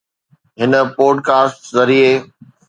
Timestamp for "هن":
0.59-0.71